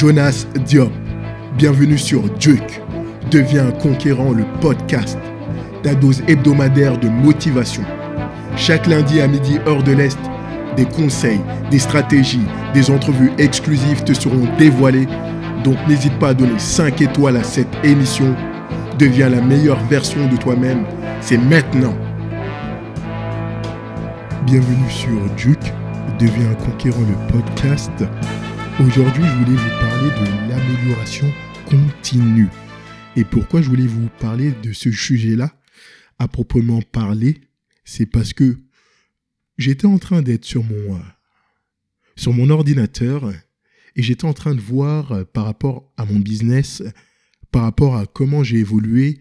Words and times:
Jonas 0.00 0.46
Diop. 0.64 0.90
Bienvenue 1.58 1.98
sur 1.98 2.22
Duke. 2.38 2.80
Deviens 3.30 3.66
un 3.66 3.70
conquérant, 3.70 4.32
le 4.32 4.44
podcast. 4.62 5.18
Ta 5.82 5.94
dose 5.94 6.22
hebdomadaire 6.26 6.96
de 6.96 7.10
motivation. 7.10 7.82
Chaque 8.56 8.86
lundi 8.86 9.20
à 9.20 9.28
midi, 9.28 9.58
heure 9.66 9.82
de 9.82 9.92
l'Est, 9.92 10.18
des 10.74 10.86
conseils, 10.86 11.42
des 11.70 11.78
stratégies, 11.78 12.46
des 12.72 12.90
entrevues 12.90 13.30
exclusives 13.36 14.02
te 14.02 14.14
seront 14.14 14.48
dévoilées. 14.56 15.06
Donc 15.64 15.76
n'hésite 15.86 16.18
pas 16.18 16.28
à 16.28 16.34
donner 16.34 16.58
5 16.58 17.02
étoiles 17.02 17.36
à 17.36 17.44
cette 17.44 17.76
émission. 17.84 18.34
Deviens 18.98 19.28
la 19.28 19.42
meilleure 19.42 19.84
version 19.84 20.26
de 20.28 20.36
toi-même. 20.38 20.86
C'est 21.20 21.36
maintenant. 21.36 21.94
Bienvenue 24.46 24.90
sur 24.90 25.20
Duke. 25.36 25.74
Deviens 26.18 26.52
un 26.52 26.64
conquérant, 26.64 27.00
le 27.00 27.32
podcast. 27.38 27.92
Aujourd'hui, 28.80 29.24
je 29.26 29.44
voulais 29.44 29.58
vous 29.58 29.78
parler 29.78 30.08
de 30.08 30.48
l'amélioration 30.48 31.30
continue. 31.68 32.48
Et 33.14 33.24
pourquoi 33.24 33.60
je 33.60 33.68
voulais 33.68 33.86
vous 33.86 34.08
parler 34.20 34.52
de 34.62 34.72
ce 34.72 34.90
sujet-là? 34.90 35.54
À 36.18 36.28
proprement 36.28 36.80
parler 36.80 37.42
C'est 37.84 38.06
parce 38.06 38.32
que 38.32 38.56
j'étais 39.58 39.86
en 39.86 39.98
train 39.98 40.22
d'être 40.22 40.46
sur 40.46 40.64
mon, 40.64 40.96
euh, 40.96 41.00
sur 42.16 42.32
mon 42.32 42.48
ordinateur 42.48 43.30
et 43.96 44.02
j'étais 44.02 44.24
en 44.24 44.32
train 44.32 44.54
de 44.54 44.60
voir 44.60 45.12
euh, 45.12 45.24
par 45.24 45.44
rapport 45.44 45.92
à 45.98 46.06
mon 46.06 46.18
business, 46.18 46.82
par 47.52 47.64
rapport 47.64 47.96
à 47.96 48.06
comment 48.06 48.42
j'ai 48.42 48.60
évolué 48.60 49.20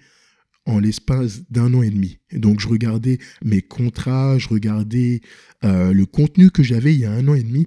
en 0.68 0.80
l'espace 0.80 1.42
d'un 1.52 1.74
an 1.74 1.82
et 1.82 1.90
demi. 1.90 2.20
Donc 2.32 2.62
je 2.62 2.68
regardais 2.70 3.18
mes 3.44 3.62
contrats, 3.62 4.38
je 4.38 4.48
regardais 4.48 5.20
euh, 5.66 5.92
le 5.92 6.06
contenu 6.06 6.50
que 6.50 6.64
j'avais 6.64 6.94
il 6.94 7.02
y 7.02 7.06
a 7.06 7.12
un 7.12 7.28
an 7.28 7.34
et 7.34 7.44
demi 7.44 7.66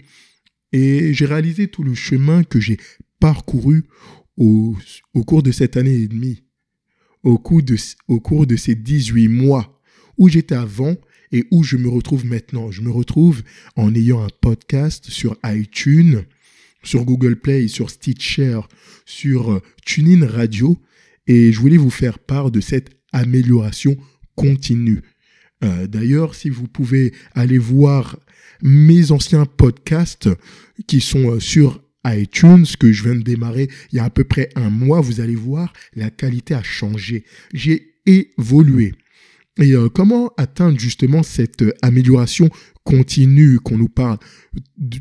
et 0.72 1.12
j'ai 1.12 1.26
réalisé 1.26 1.68
tout 1.68 1.82
le 1.82 1.94
chemin 1.94 2.44
que 2.44 2.60
j'ai 2.60 2.78
parcouru 3.20 3.84
au, 4.36 4.76
cours 5.26 5.42
de 5.42 5.52
cette 5.52 5.76
année 5.76 5.94
et 5.94 6.08
demie, 6.08 6.42
au 7.22 7.38
cours 7.38 7.62
de, 7.62 7.76
au 8.08 8.20
cours 8.20 8.46
de 8.46 8.56
ces 8.56 8.74
18 8.74 9.28
mois, 9.28 9.80
où 10.18 10.28
j'étais 10.28 10.54
avant 10.54 10.96
et 11.30 11.46
où 11.50 11.62
je 11.62 11.76
me 11.76 11.88
retrouve 11.88 12.26
maintenant. 12.26 12.70
Je 12.70 12.82
me 12.82 12.90
retrouve 12.90 13.42
en 13.76 13.94
ayant 13.94 14.22
un 14.22 14.30
podcast 14.40 15.08
sur 15.10 15.36
iTunes, 15.44 16.24
sur 16.82 17.04
Google 17.04 17.36
Play, 17.36 17.68
sur 17.68 17.90
Stitcher, 17.90 18.60
sur 19.06 19.52
euh, 19.52 19.62
TuneIn 19.84 20.26
Radio, 20.26 20.78
et 21.26 21.52
je 21.52 21.60
voulais 21.60 21.76
vous 21.76 21.90
faire 21.90 22.18
part 22.18 22.50
de 22.50 22.60
cette 22.60 22.90
amélioration 23.12 23.96
continue. 24.34 25.02
Euh, 25.62 25.86
d'ailleurs, 25.86 26.34
si 26.34 26.50
vous 26.50 26.66
pouvez 26.66 27.12
aller 27.34 27.58
voir 27.58 28.18
mes 28.62 29.10
anciens 29.10 29.46
podcasts 29.46 30.28
qui 30.86 31.00
sont 31.00 31.32
euh, 31.32 31.40
sur 31.40 31.82
iTunes 32.04 32.66
que 32.78 32.92
je 32.92 33.04
viens 33.04 33.14
de 33.14 33.22
démarrer 33.22 33.68
il 33.92 33.96
y 33.96 33.98
a 34.00 34.04
à 34.04 34.10
peu 34.10 34.24
près 34.24 34.48
un 34.56 34.70
mois, 34.70 35.00
vous 35.00 35.20
allez 35.20 35.36
voir, 35.36 35.72
la 35.94 36.10
qualité 36.10 36.54
a 36.54 36.62
changé. 36.62 37.24
J'ai 37.52 37.94
évolué. 38.06 38.94
Et 39.58 39.72
euh, 39.72 39.88
comment 39.88 40.32
atteindre 40.36 40.78
justement 40.78 41.22
cette 41.22 41.64
amélioration 41.82 42.50
continue 42.84 43.60
qu'on 43.60 43.78
nous 43.78 43.88
parle 43.88 44.18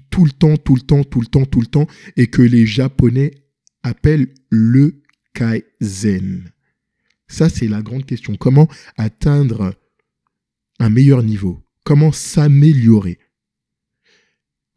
tout 0.09 0.25
le 0.25 0.31
temps, 0.31 0.57
tout 0.57 0.75
le 0.75 0.81
temps, 0.81 1.03
tout 1.03 1.21
le 1.21 1.27
temps, 1.27 1.45
tout 1.45 1.61
le 1.61 1.67
temps, 1.67 1.87
et 2.17 2.27
que 2.27 2.41
les 2.41 2.65
Japonais 2.67 3.31
appellent 3.81 4.27
le 4.49 5.01
Kaizen? 5.33 6.51
Ça, 7.27 7.47
c'est 7.47 7.69
la 7.69 7.81
grande 7.81 8.05
question. 8.05 8.35
Comment 8.35 8.67
atteindre 8.97 9.73
un 10.81 10.89
meilleur 10.89 11.23
niveau 11.23 11.63
Comment 11.83 12.11
s'améliorer? 12.11 13.19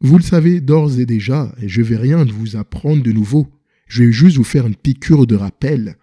Vous 0.01 0.17
le 0.17 0.23
savez 0.23 0.61
d'ores 0.61 0.99
et 0.99 1.05
déjà, 1.05 1.53
et 1.61 1.67
je 1.67 1.81
vais 1.81 1.97
rien 1.97 2.23
vous 2.25 2.55
apprendre 2.55 3.01
de 3.01 3.11
nouveau. 3.11 3.47
Je 3.87 4.03
vais 4.03 4.11
juste 4.11 4.37
vous 4.37 4.43
faire 4.43 4.67
une 4.67 4.75
piqûre 4.75 5.25
de 5.25 5.35
rappel. 5.35 5.97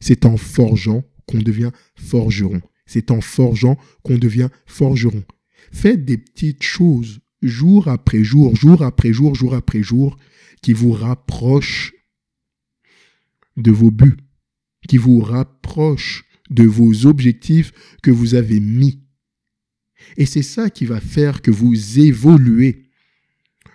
C'est 0.00 0.26
en 0.26 0.36
forgeant 0.36 1.04
qu'on 1.26 1.38
devient 1.38 1.70
forgeron. 1.96 2.60
C'est 2.86 3.10
en 3.10 3.20
forgeant 3.20 3.76
qu'on 4.02 4.18
devient 4.18 4.48
forgeron. 4.66 5.24
Faites 5.72 6.04
des 6.04 6.18
petites 6.18 6.62
choses 6.62 7.20
jour 7.42 7.88
après 7.88 8.24
jour, 8.24 8.56
jour 8.56 8.82
après 8.82 9.12
jour, 9.12 9.34
jour 9.34 9.54
après 9.54 9.82
jour, 9.82 10.16
qui 10.62 10.72
vous 10.72 10.92
rapprochent 10.92 11.92
de 13.56 13.70
vos 13.70 13.90
buts, 13.90 14.16
qui 14.88 14.96
vous 14.96 15.20
rapprochent 15.20 16.24
de 16.50 16.64
vos 16.64 17.06
objectifs 17.06 17.72
que 18.02 18.10
vous 18.10 18.34
avez 18.34 18.58
mis. 18.58 19.07
Et 20.16 20.26
c'est 20.26 20.42
ça 20.42 20.70
qui 20.70 20.84
va 20.84 21.00
faire 21.00 21.42
que 21.42 21.50
vous 21.50 21.98
évoluez. 21.98 22.84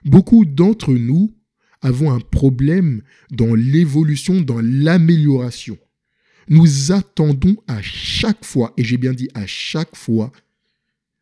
Beaucoup 0.05 0.45
d'entre 0.45 0.93
nous 0.93 1.35
avons 1.81 2.11
un 2.11 2.19
problème 2.19 3.01
dans 3.31 3.55
l'évolution, 3.55 4.41
dans 4.41 4.61
l'amélioration. 4.61 5.77
Nous 6.49 6.91
attendons 6.91 7.57
à 7.67 7.81
chaque 7.81 8.43
fois, 8.43 8.73
et 8.77 8.83
j'ai 8.83 8.97
bien 8.97 9.13
dit 9.13 9.29
à 9.33 9.45
chaque 9.45 9.95
fois, 9.95 10.31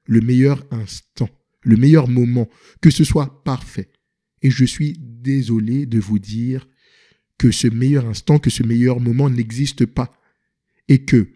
le 0.06 0.22
meilleur 0.22 0.66
instant, 0.72 1.30
le 1.62 1.78
meilleur 1.78 2.08
moment, 2.08 2.50
que 2.82 2.90
ce 2.90 3.04
soit 3.04 3.44
parfait. 3.44 3.92
Et 4.42 4.50
je 4.50 4.66
suis 4.66 4.98
désolé 5.00 5.86
de 5.86 6.00
vous 6.00 6.20
dire 6.20 6.68
que 7.38 7.52
ce 7.52 7.68
meilleur 7.68 8.08
instant, 8.08 8.40
que 8.40 8.50
ce 8.50 8.64
meilleur 8.64 9.00
moment 9.00 9.30
n'existe 9.30 9.86
pas. 9.86 10.14
Et 10.88 11.06
que 11.06 11.30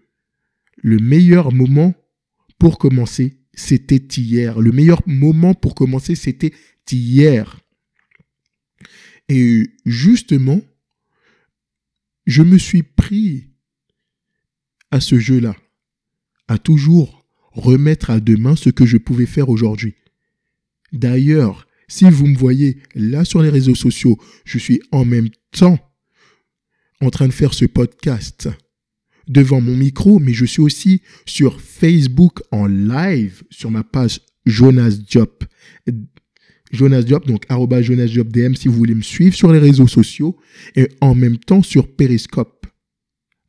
le 0.78 0.98
meilleur 0.98 1.52
moment 1.52 1.94
pour 2.59 2.78
commencer, 2.78 3.40
c'était 3.56 4.04
hier. 4.18 4.60
Le 4.60 4.72
meilleur 4.72 5.02
moment 5.06 5.54
pour 5.54 5.76
commencer, 5.76 6.16
c'était 6.16 6.54
hier. 6.92 7.60
Et 9.30 9.72
justement, 9.86 10.62
je 12.26 12.44
me 12.44 12.58
suis 12.58 12.84
pris 12.84 13.50
à 14.92 15.00
ce 15.00 15.20
jeu-là, 15.20 15.56
à 16.48 16.58
toujours 16.58 17.26
remettre 17.52 18.10
à 18.10 18.20
demain 18.20 18.56
ce 18.56 18.70
que 18.70 18.86
je 18.86 18.98
pouvais 18.98 19.26
faire 19.26 19.50
aujourd'hui. 19.50 19.96
D'ailleurs, 20.92 21.68
si 21.88 22.10
vous 22.10 22.28
me 22.28 22.38
voyez 22.38 22.78
là 22.94 23.26
sur 23.26 23.42
les 23.42 23.50
réseaux 23.50 23.76
sociaux, 23.76 24.18
je 24.44 24.58
suis 24.58 24.82
en 24.92 25.06
même 25.06 25.30
temps 25.52 25.80
en 27.02 27.10
train 27.10 27.28
de 27.28 27.34
faire 27.34 27.54
ce 27.54 27.66
podcast 27.66 28.50
devant 29.28 29.62
mon 29.62 29.75
micro, 29.75 30.19
mais 30.19 30.34
je 30.34 30.46
suis 30.46 30.62
aussi 30.62 31.02
sur 31.25 31.62
Facebook 31.62 32.41
en 32.52 32.68
live 32.68 33.44
sur 33.50 33.72
ma 33.72 33.84
page 33.84 34.22
Jonas 34.46 34.91
Diop. 34.91 35.44
Jonas 36.72 37.03
Diop, 37.03 37.28
donc 37.28 37.46
arroba 37.50 37.81
Jonas 37.81 38.08
Diop 38.08 38.28
DM 38.28 38.56
si 38.56 38.68
vous 38.68 38.75
voulez 38.75 38.96
me 38.96 39.02
suivre 39.02 39.36
sur 39.36 39.52
les 39.52 39.59
réseaux 39.59 39.88
sociaux 39.88 40.38
et 40.75 40.90
en 41.02 41.16
même 41.16 41.38
temps 41.38 41.62
sur 41.62 41.88
Periscope 41.96 42.68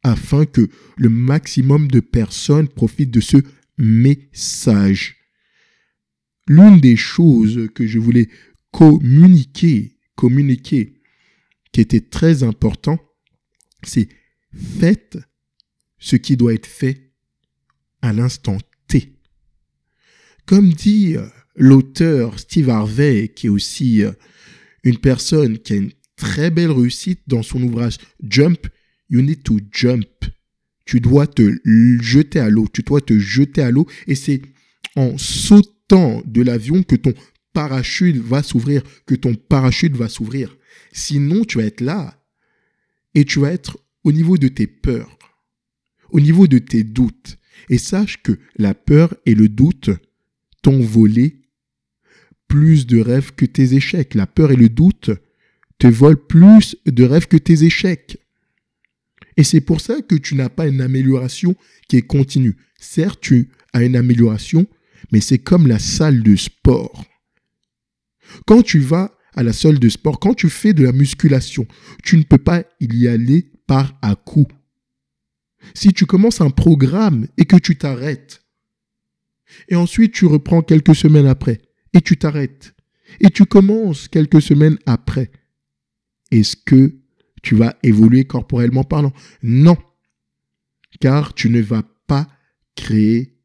afin 0.03 0.47
que 0.47 0.69
le 0.97 1.09
maximum 1.09 1.88
de 1.88 2.00
personnes 2.00 2.69
profitent 2.69 3.10
de 3.10 3.20
ce 3.20 3.38
message. 3.76 5.16
L'une 6.47 6.78
des 6.78 6.94
choses 6.97 7.69
que 7.75 7.87
je 7.87 7.98
voulais 7.98 8.28
communiquer, 8.70 9.98
communiquer, 10.14 11.00
qui 11.72 11.81
était 11.81 12.00
très 12.00 12.44
important, 12.44 12.98
c'est 13.82 14.08
faites 14.54 15.19
ce 15.98 16.16
qui 16.16 16.36
doit 16.36 16.54
être 16.54 16.66
fait 16.66 17.12
à 18.02 18.12
l'instant 18.12 18.58
T. 18.88 19.14
Comme 20.44 20.72
dit 20.72 21.16
euh, 21.16 21.26
l'auteur 21.56 22.38
Steve 22.38 22.70
Harvey, 22.70 23.32
qui 23.34 23.46
est 23.46 23.50
aussi 23.50 24.02
euh, 24.02 24.12
une 24.84 24.98
personne 24.98 25.58
qui 25.58 25.72
a 25.72 25.76
une 25.76 25.92
très 26.16 26.50
belle 26.50 26.70
réussite 26.70 27.20
dans 27.26 27.42
son 27.42 27.62
ouvrage 27.62 27.98
Jump, 28.22 28.66
You 29.10 29.22
Need 29.22 29.42
to 29.42 29.58
Jump. 29.72 30.06
Tu 30.84 31.00
dois 31.00 31.26
te 31.26 31.56
jeter 32.00 32.38
à 32.38 32.48
l'eau, 32.48 32.68
tu 32.72 32.82
dois 32.82 33.00
te 33.00 33.18
jeter 33.18 33.62
à 33.62 33.70
l'eau 33.70 33.86
et 34.06 34.14
c'est 34.14 34.40
en 34.94 35.18
sautant 35.18 36.22
de 36.24 36.42
l'avion 36.42 36.82
que 36.82 36.96
ton 36.96 37.12
parachute 37.52 38.16
va 38.16 38.42
s'ouvrir, 38.42 38.82
que 39.06 39.14
ton 39.14 39.34
parachute 39.34 39.96
va 39.96 40.08
s'ouvrir. 40.08 40.56
Sinon, 40.92 41.44
tu 41.44 41.58
vas 41.58 41.64
être 41.64 41.81
là 41.81 42.22
et 43.14 43.25
tu 43.25 43.40
vas 43.40 43.50
être 43.50 43.78
au 44.04 44.12
niveau 44.12 44.38
de 44.38 44.49
tes 44.49 44.66
peurs, 44.66 45.19
au 46.16 46.20
niveau 46.20 46.46
de 46.46 46.58
tes 46.58 46.82
doutes. 46.82 47.36
Et 47.68 47.76
sache 47.76 48.22
que 48.22 48.38
la 48.56 48.72
peur 48.72 49.14
et 49.26 49.34
le 49.34 49.50
doute 49.50 49.90
t'ont 50.62 50.80
volé 50.80 51.42
plus 52.48 52.86
de 52.86 52.98
rêves 53.00 53.32
que 53.34 53.44
tes 53.44 53.74
échecs. 53.74 54.14
La 54.14 54.26
peur 54.26 54.50
et 54.50 54.56
le 54.56 54.70
doute 54.70 55.10
te 55.78 55.86
volent 55.86 56.20
plus 56.26 56.76
de 56.86 57.04
rêves 57.04 57.28
que 57.28 57.36
tes 57.36 57.64
échecs. 57.64 58.16
Et 59.36 59.44
c'est 59.44 59.60
pour 59.60 59.82
ça 59.82 60.00
que 60.00 60.14
tu 60.14 60.34
n'as 60.36 60.48
pas 60.48 60.66
une 60.66 60.80
amélioration 60.80 61.54
qui 61.86 61.96
est 61.96 62.06
continue. 62.06 62.56
Certes, 62.80 63.20
tu 63.20 63.50
as 63.74 63.84
une 63.84 63.96
amélioration, 63.96 64.66
mais 65.12 65.20
c'est 65.20 65.38
comme 65.38 65.66
la 65.66 65.78
salle 65.78 66.22
de 66.22 66.34
sport. 66.34 67.04
Quand 68.46 68.62
tu 68.62 68.78
vas 68.78 69.12
à 69.34 69.42
la 69.42 69.52
salle 69.52 69.78
de 69.78 69.88
sport, 69.90 70.18
quand 70.18 70.32
tu 70.32 70.48
fais 70.48 70.72
de 70.72 70.82
la 70.82 70.92
musculation, 70.92 71.66
tu 72.02 72.16
ne 72.16 72.22
peux 72.22 72.38
pas 72.38 72.64
y 72.80 73.06
aller 73.06 73.50
par 73.66 73.98
à 74.00 74.14
coup. 74.14 74.46
Si 75.74 75.92
tu 75.92 76.06
commences 76.06 76.40
un 76.40 76.50
programme 76.50 77.26
et 77.36 77.44
que 77.44 77.56
tu 77.56 77.76
t'arrêtes, 77.76 78.42
et 79.68 79.76
ensuite 79.76 80.12
tu 80.12 80.26
reprends 80.26 80.62
quelques 80.62 80.94
semaines 80.94 81.26
après, 81.26 81.60
et 81.92 82.00
tu 82.00 82.16
t'arrêtes. 82.16 82.74
Et 83.20 83.30
tu 83.30 83.46
commences 83.46 84.08
quelques 84.08 84.42
semaines 84.42 84.78
après. 84.86 85.30
est-ce 86.30 86.56
que 86.56 86.96
tu 87.42 87.54
vas 87.54 87.76
évoluer 87.82 88.24
corporellement 88.24 88.82
parlant? 88.82 89.12
Non. 89.42 89.76
Car 91.00 91.34
tu 91.34 91.48
ne 91.48 91.60
vas 91.60 91.84
pas 92.06 92.28
créer 92.74 93.38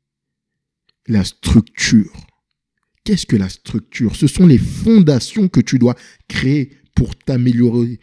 la 1.07 1.23
structure. 1.23 2.27
Qu'est-ce 3.03 3.25
que 3.25 3.35
la 3.35 3.49
structure? 3.49 4.15
Ce 4.15 4.27
sont 4.27 4.47
les 4.47 4.57
fondations 4.57 5.47
que 5.47 5.61
tu 5.61 5.77
dois 5.77 5.95
créer 6.27 6.77
pour 6.95 7.15
t'améliorer. 7.15 7.99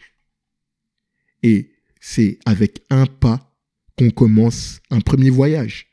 Et 1.43 1.71
c'est 1.99 2.39
avec 2.45 2.81
un 2.89 3.05
pas 3.05 3.48
qu'on 3.99 4.11
commence 4.11 4.79
un 4.91 5.01
premier 5.01 5.29
voyage. 5.29 5.87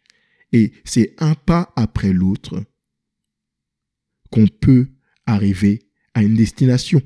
Et 0.52 0.72
c'est 0.84 1.16
un 1.18 1.34
pas 1.34 1.72
après 1.74 2.12
l'autre 2.12 2.62
qu'on 4.30 4.46
peut 4.46 4.86
arriver 5.26 5.80
à 6.14 6.22
une 6.22 6.36
destination. 6.36 7.02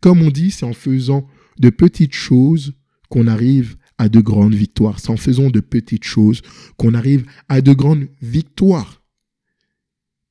Comme 0.00 0.22
on 0.22 0.30
dit, 0.30 0.50
c'est 0.50 0.64
en 0.64 0.72
faisant 0.72 1.28
de 1.58 1.68
petites 1.68 2.14
choses 2.14 2.72
qu'on 3.10 3.26
arrive 3.26 3.76
à 3.98 4.08
de 4.08 4.20
grandes 4.20 4.54
victoires. 4.54 5.00
C'est 5.00 5.10
en 5.10 5.18
faisant 5.18 5.50
de 5.50 5.60
petites 5.60 6.04
choses 6.04 6.40
qu'on 6.78 6.94
arrive 6.94 7.26
à 7.50 7.60
de 7.60 7.74
grandes 7.74 8.08
victoires. 8.22 9.02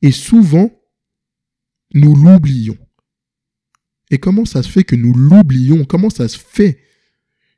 Et 0.01 0.11
souvent, 0.11 0.71
nous 1.93 2.15
l'oublions. 2.15 2.77
Et 4.09 4.17
comment 4.17 4.45
ça 4.45 4.63
se 4.63 4.69
fait 4.69 4.83
que 4.83 4.95
nous 4.95 5.13
l'oublions? 5.13 5.85
Comment 5.85 6.09
ça 6.09 6.27
se 6.27 6.39
fait 6.39 6.79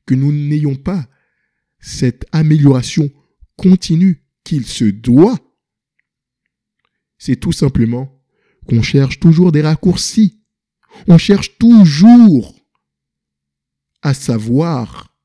que 0.06 0.14
nous 0.14 0.34
n'ayons 0.34 0.76
pas 0.76 1.08
cette 1.80 2.26
amélioration 2.32 3.10
continue 3.56 4.24
qu'il 4.44 4.66
se 4.66 4.86
doit 4.86 5.38
C'est 7.18 7.36
tout 7.36 7.52
simplement 7.52 8.22
qu'on 8.68 8.82
cherche 8.82 9.20
toujours 9.20 9.52
des 9.52 9.62
raccourcis. 9.62 10.44
On 11.08 11.18
cherche 11.18 11.58
toujours 11.58 12.56
à 14.02 14.14
savoir 14.14 15.16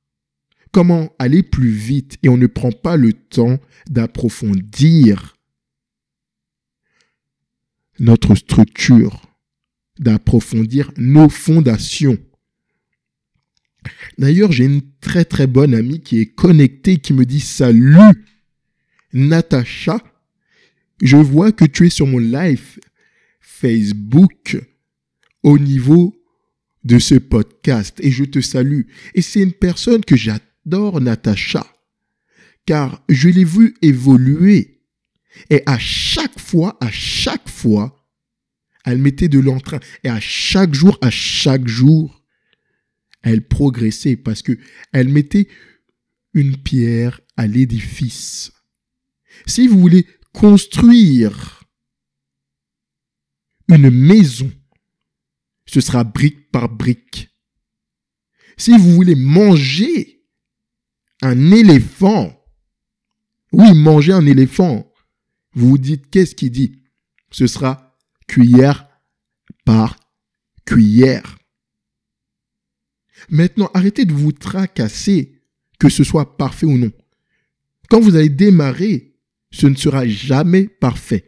comment 0.72 1.14
aller 1.19 1.43
plus 1.43 1.70
vite 1.70 2.19
et 2.22 2.28
on 2.28 2.37
ne 2.37 2.46
prend 2.46 2.72
pas 2.72 2.96
le 2.96 3.12
temps 3.12 3.58
d'approfondir 3.88 5.37
notre 7.98 8.34
structure, 8.34 9.22
d'approfondir 9.98 10.90
nos 10.96 11.28
fondations. 11.28 12.19
D'ailleurs, 14.19 14.52
j'ai 14.52 14.64
une 14.64 14.82
très 15.00 15.25
très 15.25 15.46
bonne 15.46 15.75
amie 15.75 16.00
qui 16.00 16.20
est 16.20 16.26
connectée, 16.26 16.99
qui 16.99 17.12
me 17.12 17.25
dit 17.25 17.40
Salut, 17.40 17.96
Natacha, 19.12 20.00
je 21.02 21.17
vois 21.17 21.52
que 21.52 21.64
tu 21.64 21.87
es 21.87 21.90
sur 21.90 22.06
mon 22.06 22.19
live 22.19 22.79
Facebook 23.40 24.56
au 25.43 25.58
niveau 25.58 26.17
de 26.84 26.99
ce 26.99 27.14
podcast 27.17 27.99
et 28.00 28.11
je 28.11 28.25
te 28.25 28.40
salue. 28.40 28.82
Et 29.14 29.23
c'est 29.23 29.43
une 29.43 29.52
personne 29.52 30.05
que 30.05 30.17
j'adore, 30.17 31.00
Natacha, 31.00 31.67
car 32.67 33.02
je 33.08 33.29
l'ai 33.29 33.44
vu 33.44 33.75
évoluer. 33.82 34.81
Et 35.50 35.62
à 35.67 35.79
chaque 35.79 36.38
fois, 36.38 36.76
à 36.81 36.90
chaque 36.90 37.49
fois, 37.49 37.99
elle 38.84 38.99
mettait 38.99 39.29
de 39.29 39.38
l'entrain. 39.38 39.81
Et 40.05 40.08
à 40.08 40.20
chaque 40.20 40.75
jour, 40.75 40.99
à 41.00 41.11
chaque 41.11 41.67
jour, 41.67 42.21
elle 43.22 43.46
progressait 43.46 44.16
parce 44.16 44.42
que 44.42 44.58
elle 44.92 45.08
mettait 45.08 45.48
une 46.34 46.56
pierre 46.56 47.20
à 47.36 47.46
l'édifice. 47.46 48.52
Si 49.46 49.69
vous 49.69 49.78
voulez 49.78 50.06
construire 50.32 51.64
une 53.69 53.90
maison, 53.90 54.50
ce 55.66 55.80
sera 55.80 56.04
brique 56.04 56.50
par 56.50 56.69
brique. 56.69 57.30
Si 58.56 58.76
vous 58.76 58.92
voulez 58.92 59.14
manger 59.14 60.24
un 61.22 61.50
éléphant, 61.52 62.38
oui, 63.52 63.72
manger 63.74 64.12
un 64.12 64.26
éléphant, 64.26 64.90
vous 65.54 65.70
vous 65.70 65.78
dites, 65.78 66.10
qu'est-ce 66.10 66.34
qu'il 66.34 66.50
dit? 66.50 66.82
Ce 67.30 67.46
sera 67.46 67.96
cuillère 68.26 68.88
par 69.64 69.96
cuillère. 70.64 71.38
Maintenant, 73.30 73.70
arrêtez 73.74 74.04
de 74.04 74.12
vous 74.12 74.32
tracasser, 74.32 75.40
que 75.78 75.88
ce 75.88 76.04
soit 76.04 76.36
parfait 76.36 76.66
ou 76.66 76.78
non. 76.78 76.92
Quand 77.88 78.00
vous 78.00 78.16
allez 78.16 78.28
démarrer, 78.28 79.14
ce 79.50 79.66
ne 79.66 79.74
sera 79.74 80.06
jamais 80.06 80.64
parfait. 80.66 81.24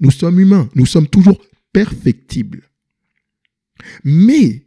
Nous 0.00 0.10
sommes 0.10 0.40
humains, 0.40 0.68
nous 0.74 0.86
sommes 0.86 1.08
toujours 1.08 1.40
perfectibles. 1.72 2.62
Mais, 4.04 4.66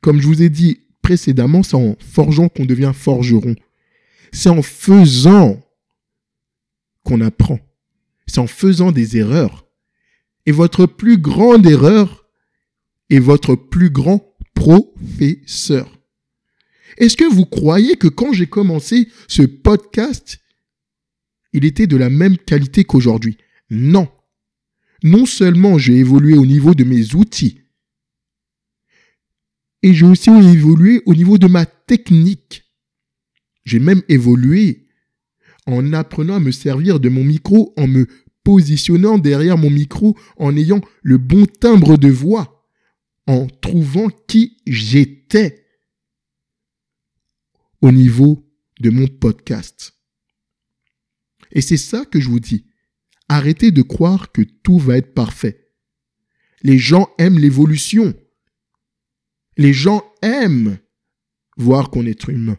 comme 0.00 0.20
je 0.20 0.26
vous 0.26 0.42
ai 0.42 0.48
dit 0.48 0.80
précédemment, 1.02 1.62
c'est 1.62 1.76
en 1.76 1.96
forgeant 1.98 2.48
qu'on 2.48 2.64
devient 2.64 2.92
forgeron. 2.94 3.54
C'est 4.32 4.48
en 4.48 4.62
faisant 4.62 5.60
qu'on 7.02 7.20
apprend. 7.20 7.60
C'est 8.26 8.40
en 8.40 8.46
faisant 8.46 8.90
des 8.90 9.16
erreurs. 9.16 9.66
Et 10.46 10.52
votre 10.52 10.86
plus 10.86 11.18
grande 11.18 11.66
erreur 11.66 12.26
est 13.10 13.18
votre 13.18 13.54
plus 13.54 13.90
grand 13.90 14.33
professeur. 14.54 15.90
Est-ce 16.96 17.16
que 17.16 17.30
vous 17.30 17.44
croyez 17.44 17.96
que 17.96 18.08
quand 18.08 18.32
j'ai 18.32 18.46
commencé 18.46 19.08
ce 19.28 19.42
podcast, 19.42 20.38
il 21.52 21.64
était 21.64 21.86
de 21.86 21.96
la 21.96 22.10
même 22.10 22.38
qualité 22.38 22.84
qu'aujourd'hui? 22.84 23.36
Non. 23.70 24.08
Non 25.02 25.26
seulement 25.26 25.76
j'ai 25.78 25.96
évolué 25.96 26.34
au 26.34 26.46
niveau 26.46 26.74
de 26.74 26.84
mes 26.84 27.14
outils, 27.14 27.64
et 29.84 29.92
j'ai 29.92 30.06
aussi 30.06 30.30
évolué 30.30 31.02
au 31.04 31.14
niveau 31.14 31.36
de 31.36 31.46
ma 31.46 31.66
technique. 31.66 32.64
J'ai 33.66 33.80
même 33.80 34.00
évolué 34.08 34.88
en 35.66 35.92
apprenant 35.92 36.36
à 36.36 36.40
me 36.40 36.52
servir 36.52 37.00
de 37.00 37.10
mon 37.10 37.22
micro, 37.22 37.74
en 37.76 37.86
me 37.86 38.06
positionnant 38.44 39.18
derrière 39.18 39.58
mon 39.58 39.68
micro, 39.68 40.16
en 40.38 40.56
ayant 40.56 40.80
le 41.02 41.18
bon 41.18 41.44
timbre 41.44 41.98
de 41.98 42.08
voix, 42.08 42.53
en 43.26 43.46
trouvant 43.46 44.08
qui 44.28 44.58
j'étais 44.66 45.66
au 47.80 47.92
niveau 47.92 48.50
de 48.80 48.90
mon 48.90 49.06
podcast. 49.06 49.94
Et 51.52 51.60
c'est 51.60 51.76
ça 51.76 52.04
que 52.04 52.20
je 52.20 52.28
vous 52.28 52.40
dis. 52.40 52.66
Arrêtez 53.28 53.70
de 53.70 53.82
croire 53.82 54.32
que 54.32 54.42
tout 54.42 54.78
va 54.78 54.98
être 54.98 55.14
parfait. 55.14 55.70
Les 56.62 56.78
gens 56.78 57.08
aiment 57.18 57.38
l'évolution. 57.38 58.14
Les 59.56 59.72
gens 59.72 60.02
aiment 60.22 60.78
voir 61.56 61.90
qu'on 61.90 62.06
est 62.06 62.26
humain. 62.28 62.58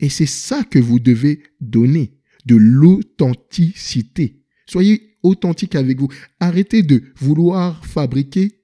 Et 0.00 0.08
c'est 0.08 0.26
ça 0.26 0.64
que 0.64 0.78
vous 0.78 0.98
devez 0.98 1.42
donner, 1.60 2.18
de 2.46 2.56
l'authenticité. 2.56 4.42
Soyez 4.66 5.18
authentique 5.22 5.74
avec 5.74 5.98
vous. 5.98 6.08
Arrêtez 6.40 6.82
de 6.82 7.02
vouloir 7.16 7.84
fabriquer 7.86 8.63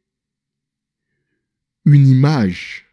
une 1.87 2.07
image. 2.07 2.87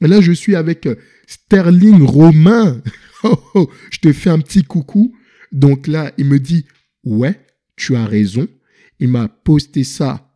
là, 0.00 0.20
je 0.20 0.32
suis 0.32 0.54
avec 0.54 0.86
euh, 0.86 0.96
Sterling 1.26 2.02
Romain. 2.02 2.82
Oh, 3.26 3.42
oh, 3.54 3.70
je 3.90 4.00
te 4.00 4.12
fais 4.12 4.28
un 4.28 4.38
petit 4.38 4.64
coucou. 4.64 5.16
Donc 5.50 5.86
là, 5.86 6.12
il 6.18 6.26
me 6.26 6.38
dit, 6.38 6.66
ouais, 7.04 7.40
tu 7.74 7.96
as 7.96 8.04
raison. 8.04 8.46
Il 9.00 9.08
m'a 9.08 9.28
posté 9.28 9.82
ça 9.82 10.30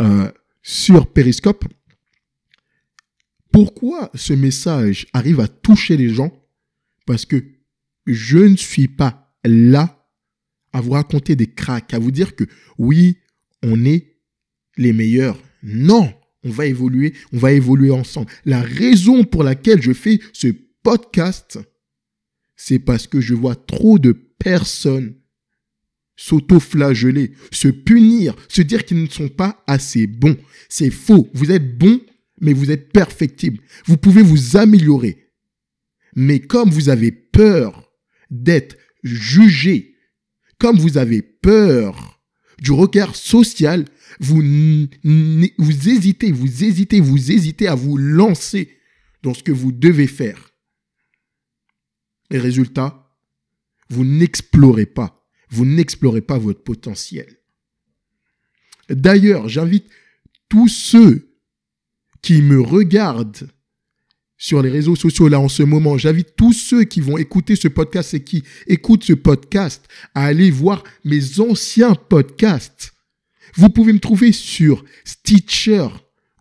euh, 0.00 0.28
sur 0.60 1.12
Periscope. 1.12 1.64
Pourquoi 3.52 4.10
ce 4.16 4.32
message 4.32 5.06
arrive 5.12 5.38
à 5.38 5.46
toucher 5.46 5.96
les 5.96 6.08
gens? 6.08 6.32
Parce 7.06 7.24
que 7.24 7.44
je 8.06 8.38
ne 8.38 8.56
suis 8.56 8.88
pas 8.88 9.32
là 9.44 10.08
à 10.72 10.80
vous 10.80 10.90
raconter 10.90 11.36
des 11.36 11.46
cracks, 11.46 11.94
à 11.94 11.98
vous 11.98 12.10
dire 12.10 12.34
que 12.34 12.44
oui, 12.76 13.18
on 13.62 13.84
est 13.84 14.16
les 14.76 14.92
meilleurs. 14.92 15.40
Non, 15.62 16.12
on 16.44 16.50
va 16.50 16.66
évoluer, 16.66 17.14
on 17.32 17.38
va 17.38 17.52
évoluer 17.52 17.90
ensemble. 17.90 18.30
La 18.44 18.60
raison 18.60 19.24
pour 19.24 19.42
laquelle 19.42 19.82
je 19.82 19.92
fais 19.92 20.20
ce 20.32 20.48
podcast, 20.82 21.58
c'est 22.54 22.78
parce 22.78 23.06
que 23.06 23.20
je 23.20 23.34
vois 23.34 23.56
trop 23.56 23.98
de 23.98 24.12
personnes 24.12 25.16
s'auto-flageller, 26.18 27.32
se 27.50 27.68
punir, 27.68 28.34
se 28.48 28.62
dire 28.62 28.86
qu'ils 28.86 29.02
ne 29.02 29.08
sont 29.08 29.28
pas 29.28 29.62
assez 29.66 30.06
bons. 30.06 30.36
C'est 30.70 30.90
faux. 30.90 31.28
Vous 31.34 31.50
êtes 31.50 31.76
bons 31.76 32.00
mais 32.40 32.52
vous 32.52 32.70
êtes 32.70 32.92
perfectible. 32.92 33.58
Vous 33.86 33.96
pouvez 33.96 34.22
vous 34.22 34.56
améliorer. 34.56 35.32
Mais 36.14 36.40
comme 36.40 36.70
vous 36.70 36.88
avez 36.88 37.12
peur 37.12 37.90
d'être 38.30 38.76
jugé, 39.02 39.96
comme 40.58 40.78
vous 40.78 40.98
avez 40.98 41.22
peur 41.22 42.20
du 42.58 42.72
regard 42.72 43.14
social, 43.14 43.84
vous, 44.20 44.42
hésitez, 45.88 46.32
vous 46.32 46.64
hésitez, 46.64 47.00
vous 47.00 47.32
hésitez 47.32 47.68
à 47.68 47.74
vous 47.74 47.96
lancer 47.96 48.78
dans 49.22 49.34
ce 49.34 49.42
que 49.42 49.52
vous 49.52 49.72
devez 49.72 50.06
faire. 50.06 50.52
Et 52.30 52.38
résultat, 52.38 53.08
vous 53.88 54.04
n'explorez 54.04 54.86
pas. 54.86 55.26
Vous 55.50 55.64
n'explorez 55.64 56.22
pas 56.22 56.38
votre 56.38 56.62
potentiel. 56.62 57.38
D'ailleurs, 58.88 59.48
j'invite 59.48 59.86
tous 60.48 60.68
ceux 60.68 61.36
qui 62.22 62.42
me 62.42 62.60
regardent 62.60 63.48
sur 64.38 64.62
les 64.62 64.70
réseaux 64.70 64.96
sociaux 64.96 65.28
là 65.28 65.40
en 65.40 65.48
ce 65.48 65.62
moment, 65.62 65.96
j'invite 65.96 66.36
tous 66.36 66.52
ceux 66.52 66.84
qui 66.84 67.00
vont 67.00 67.16
écouter 67.16 67.56
ce 67.56 67.68
podcast 67.68 68.14
et 68.14 68.22
qui 68.22 68.42
écoutent 68.66 69.04
ce 69.04 69.14
podcast 69.14 69.86
à 70.14 70.26
aller 70.26 70.50
voir 70.50 70.84
mes 71.04 71.40
anciens 71.40 71.94
podcasts. 71.94 72.95
Vous 73.54 73.68
pouvez 73.68 73.92
me 73.92 74.00
trouver 74.00 74.32
sur 74.32 74.84
Stitcher, 75.04 75.88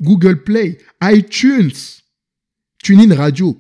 Google 0.02 0.44
Play, 0.44 0.80
iTunes, 1.02 1.72
TuneIn 2.84 3.16
Radio. 3.16 3.58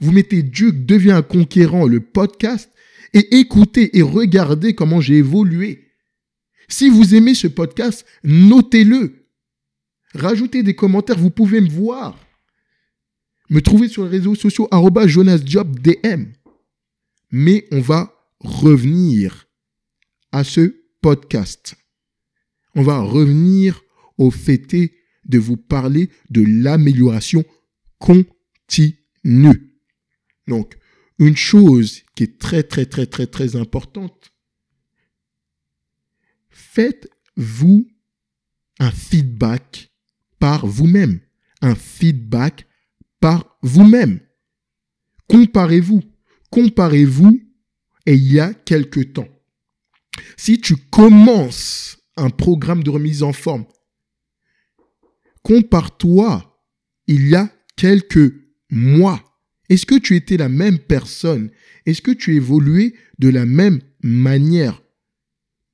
Vous 0.00 0.12
mettez 0.12 0.42
Duke 0.42 0.86
devient 0.86 1.12
un 1.12 1.22
conquérant, 1.22 1.86
le 1.86 2.00
podcast, 2.00 2.70
et 3.12 3.38
écoutez 3.38 3.98
et 3.98 4.02
regardez 4.02 4.74
comment 4.74 5.00
j'ai 5.00 5.16
évolué. 5.16 5.88
Si 6.68 6.88
vous 6.88 7.14
aimez 7.14 7.34
ce 7.34 7.48
podcast, 7.48 8.06
notez-le. 8.22 9.26
Rajoutez 10.14 10.62
des 10.62 10.74
commentaires, 10.74 11.18
vous 11.18 11.30
pouvez 11.30 11.60
me 11.60 11.68
voir. 11.68 12.18
Me 13.48 13.60
trouver 13.60 13.88
sur 13.88 14.04
les 14.04 14.10
réseaux 14.10 14.36
sociaux, 14.36 14.68
JonasJobDM. 14.72 16.32
Mais 17.32 17.66
on 17.72 17.80
va 17.80 18.14
revenir 18.38 19.48
à 20.32 20.44
ce 20.44 20.76
podcast. 21.00 21.79
On 22.74 22.82
va 22.82 23.00
revenir 23.00 23.82
au 24.18 24.30
fait 24.30 24.66
de 25.24 25.38
vous 25.38 25.56
parler 25.56 26.10
de 26.30 26.42
l'amélioration 26.42 27.44
continue. 27.98 29.76
Donc, 30.46 30.76
une 31.18 31.36
chose 31.36 32.02
qui 32.14 32.24
est 32.24 32.38
très, 32.38 32.62
très, 32.62 32.86
très, 32.86 33.06
très, 33.06 33.26
très 33.26 33.56
importante, 33.56 34.32
faites-vous 36.50 37.88
un 38.78 38.90
feedback 38.90 39.92
par 40.38 40.66
vous-même. 40.66 41.20
Un 41.60 41.74
feedback 41.74 42.66
par 43.20 43.58
vous-même. 43.62 44.20
Comparez-vous. 45.28 46.02
Comparez-vous 46.50 47.40
et 48.06 48.14
il 48.14 48.32
y 48.32 48.40
a 48.40 48.54
quelque 48.54 49.00
temps. 49.00 49.28
Si 50.36 50.60
tu 50.60 50.76
commences 50.76 51.99
un 52.20 52.30
programme 52.30 52.82
de 52.82 52.90
remise 52.90 53.22
en 53.22 53.32
forme, 53.32 53.64
compare-toi 55.42 56.46
il 57.06 57.28
y 57.28 57.34
a 57.34 57.50
quelques 57.76 58.34
mois. 58.70 59.22
Est-ce 59.68 59.86
que 59.86 59.98
tu 59.98 60.16
étais 60.16 60.36
la 60.36 60.48
même 60.48 60.78
personne? 60.78 61.50
Est-ce 61.86 62.02
que 62.02 62.10
tu 62.10 62.34
évoluais 62.36 62.94
de 63.18 63.28
la 63.28 63.46
même 63.46 63.80
manière? 64.02 64.82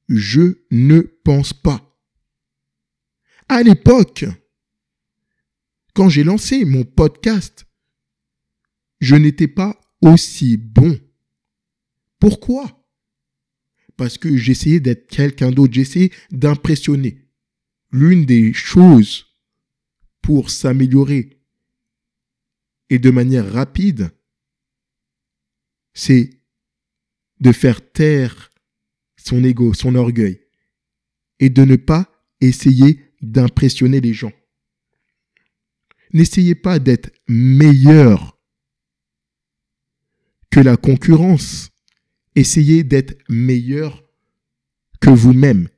Je 0.09 0.59
ne 0.71 1.01
pense 1.01 1.53
pas. 1.53 1.83
À 3.49 3.63
l'époque, 3.63 4.25
quand 5.95 6.09
j'ai 6.09 6.25
lancé 6.25 6.65
mon 6.65 6.85
podcast, 6.85 7.67
je 9.01 9.17
n'étais 9.17 9.49
pas 9.49 9.81
aussi 10.03 10.57
bon. 10.57 10.99
Pourquoi? 12.19 12.76
Parce 13.97 14.19
que 14.19 14.37
j'essayais 14.37 14.81
d'être 14.81 15.09
quelqu'un 15.09 15.51
d'autre, 15.51 15.73
j'essayais 15.73 16.11
d'impressionner. 16.31 17.23
L'une 17.91 18.27
des 18.27 18.53
choses 18.53 19.27
pour 20.21 20.51
s'améliorer 20.51 21.41
et 22.91 22.99
de 22.99 23.11
manière 23.11 23.51
rapide, 23.53 24.11
c'est 25.95 26.31
de 27.41 27.53
faire 27.53 27.93
taire 27.93 28.51
son 29.17 29.43
ego, 29.45 29.75
son 29.75 29.95
orgueil, 29.95 30.41
et 31.39 31.51
de 31.51 31.63
ne 31.63 31.77
pas 31.77 32.11
essayer 32.41 33.01
d'impressionner 33.23 34.01
les 34.01 34.15
gens. 34.15 34.33
N'essayez 36.13 36.55
pas 36.55 36.79
d'être 36.79 37.11
meilleur 37.29 38.39
que 40.51 40.61
la 40.61 40.77
concurrence. 40.77 41.71
Essayez 42.37 42.85
d'être 42.85 43.19
meilleur 43.31 44.05
que 45.01 45.11
vous-même. 45.11 45.69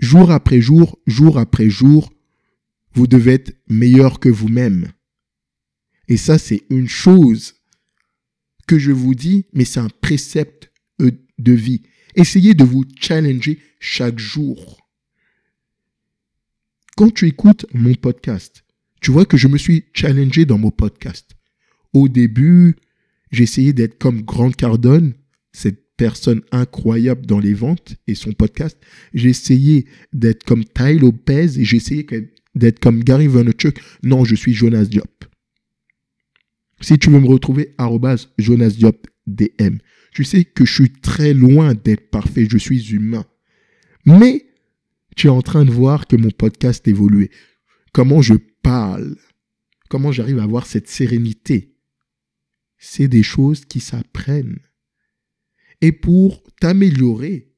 Jour 0.00 0.32
après 0.32 0.60
jour, 0.60 0.98
jour 1.06 1.38
après 1.38 1.70
jour, 1.70 2.12
vous 2.92 3.06
devez 3.06 3.34
être 3.34 3.56
meilleur 3.68 4.18
que 4.18 4.28
vous-même. 4.28 4.92
Et 6.08 6.16
ça, 6.16 6.38
c'est 6.38 6.64
une 6.70 6.88
chose 6.88 7.54
que 8.66 8.78
je 8.78 8.90
vous 8.90 9.14
dis, 9.14 9.46
mais 9.52 9.64
c'est 9.64 9.78
un 9.78 9.88
précepte 10.00 10.72
euh, 11.00 11.12
de 11.38 11.52
vie. 11.52 11.82
Essayez 12.16 12.54
de 12.54 12.64
vous 12.64 12.84
challenger 13.00 13.60
chaque 13.78 14.18
jour. 14.18 14.88
Quand 16.96 17.14
tu 17.14 17.28
écoutes 17.28 17.66
mon 17.72 17.94
podcast, 17.94 18.64
tu 19.00 19.12
vois 19.12 19.24
que 19.24 19.36
je 19.36 19.46
me 19.46 19.56
suis 19.56 19.84
challengé 19.94 20.44
dans 20.46 20.58
mon 20.58 20.72
podcast. 20.72 21.36
Au 21.92 22.08
début, 22.08 22.76
j'essayais 23.30 23.72
d'être 23.72 23.98
comme 23.98 24.22
Grant 24.22 24.50
Cardone, 24.50 25.14
cette 25.52 25.90
personne 25.96 26.40
incroyable 26.50 27.26
dans 27.26 27.38
les 27.38 27.52
ventes 27.52 27.96
et 28.06 28.14
son 28.14 28.32
podcast. 28.32 28.78
J'essayais 29.12 29.84
d'être 30.12 30.44
comme 30.44 30.64
Ty 30.64 30.98
Lopez 30.98 31.58
et 31.58 31.64
j'essayais 31.64 32.06
d'être 32.54 32.78
comme 32.78 33.04
Gary 33.04 33.26
Vaynerchuk. 33.26 33.80
Non, 34.02 34.24
je 34.24 34.34
suis 34.34 34.54
Jonas 34.54 34.86
Diop. 34.86 35.24
Si 36.80 36.98
tu 36.98 37.10
veux 37.10 37.20
me 37.20 37.26
retrouver, 37.26 37.74
Jonas 38.38 38.70
Diop 38.70 39.06
DM. 39.26 39.76
Tu 40.14 40.24
sais 40.24 40.44
que 40.44 40.64
je 40.64 40.72
suis 40.72 40.92
très 40.92 41.34
loin 41.34 41.74
d'être 41.74 42.10
parfait, 42.10 42.46
je 42.50 42.58
suis 42.58 42.92
humain. 42.92 43.26
Mais 44.06 44.46
tu 45.16 45.26
es 45.26 45.30
en 45.30 45.42
train 45.42 45.64
de 45.64 45.70
voir 45.70 46.06
que 46.06 46.16
mon 46.16 46.30
podcast 46.30 46.88
évolue. 46.88 47.30
Comment 47.92 48.22
je 48.22 48.34
parle, 48.62 49.16
comment 49.88 50.12
j'arrive 50.12 50.38
à 50.38 50.44
avoir 50.44 50.66
cette 50.66 50.88
sérénité? 50.88 51.76
C'est 52.78 53.08
des 53.08 53.22
choses 53.22 53.64
qui 53.66 53.80
s'apprennent. 53.80 54.60
Et 55.80 55.92
pour 55.92 56.42
t'améliorer, 56.60 57.52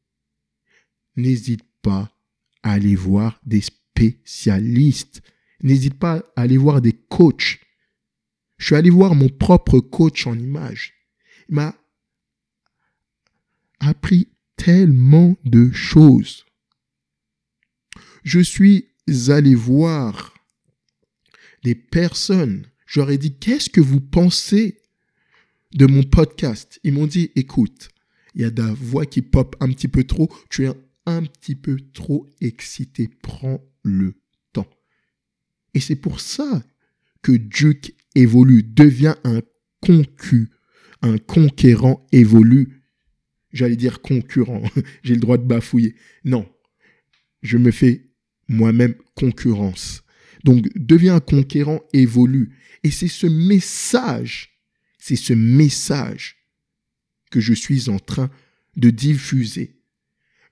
n'hésite 1.17 1.65
pas 1.83 2.17
à 2.63 2.73
aller 2.73 2.95
voir 2.95 3.41
des 3.45 3.61
spécialistes. 3.61 5.23
N'hésite 5.63 5.95
pas 5.95 6.23
à 6.37 6.43
aller 6.43 6.57
voir 6.57 6.81
des 6.81 6.93
coachs 6.93 7.61
je 8.63 8.67
suis 8.67 8.77
allé 8.77 8.91
voir 8.91 9.17
mon 9.17 9.29
propre 9.29 9.81
coach 9.81 10.25
en 10.29 10.39
image. 10.39 10.95
Il 11.49 11.57
m'a 11.57 11.77
appris 13.81 14.29
tellement 14.55 15.37
de 15.45 15.73
choses. 15.73 16.47
Je 18.23 18.39
suis 18.39 18.87
allé 19.31 19.57
voir 19.57 20.33
des 21.65 21.75
personnes. 21.75 22.69
J'aurais 22.87 23.19
dit, 23.19 23.37
qu'est-ce 23.37 23.69
que 23.69 23.81
vous 23.81 24.01
pensez 24.01 24.81
de 25.75 25.87
mon 25.87 26.05
podcast? 26.05 26.79
Ils 26.85 26.93
m'ont 26.93 27.09
dit, 27.09 27.33
écoute, 27.35 27.89
il 28.35 28.43
y 28.43 28.45
a 28.45 28.51
de 28.51 28.63
la 28.63 28.73
voix 28.73 29.07
qui 29.07 29.23
pop 29.23 29.57
un 29.61 29.69
petit 29.69 29.89
peu 29.89 30.05
trop, 30.05 30.33
tu 30.51 30.65
es 30.67 30.73
un 31.07 31.23
petit 31.25 31.55
peu 31.55 31.79
trop 31.93 32.27
excité, 32.41 33.09
prends 33.23 33.61
le 33.83 34.15
temps. 34.53 34.69
Et 35.75 35.81
c'est 35.81 35.97
pour 35.97 36.21
ça 36.21 36.63
que 37.23 37.33
Duke 37.33 37.95
évolue, 38.15 38.63
devient 38.63 39.15
un 39.25 39.41
concu, 39.81 40.51
un 41.03 41.19
conquérant 41.19 42.07
évolue. 42.13 42.83
J'allais 43.53 43.77
dire 43.77 44.01
concurrent, 44.01 44.63
j'ai 45.03 45.15
le 45.15 45.21
droit 45.21 45.39
de 45.39 45.47
bafouiller. 45.47 45.95
Non, 46.25 46.49
je 47.43 47.59
me 47.59 47.71
fais 47.71 48.09
moi-même 48.49 48.95
concurrence. 49.15 50.03
Donc, 50.45 50.67
deviens 50.75 51.17
un 51.17 51.21
conquérant 51.21 51.83
évolue. 51.93 52.57
Et 52.83 52.91
c'est 52.91 53.09
ce 53.09 53.27
message, 53.27 54.59
c'est 54.99 55.17
ce 55.17 55.33
message 55.33 56.42
que 57.33 57.41
je 57.41 57.55
suis 57.55 57.89
en 57.89 57.99
train 57.99 58.31
de 58.77 58.91
diffuser. 58.91 59.81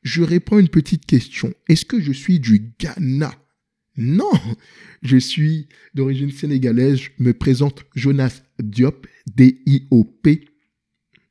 Je 0.03 0.23
réponds 0.23 0.57
à 0.57 0.61
une 0.61 0.69
petite 0.69 1.07
question. 1.07 1.53
Est-ce 1.69 1.85
que 1.85 2.01
je 2.01 2.11
suis 2.11 2.41
du 2.41 2.73
Ghana? 2.81 3.33
Non, 3.97 4.33
je 5.03 5.19
suis 5.19 5.69
d'origine 5.95 6.31
sénégalaise, 6.31 6.99
je 6.99 7.11
me 7.19 7.35
présente 7.35 7.85
Jonas 7.95 8.41
Diop, 8.59 9.07
D-I-O-P, 9.37 10.49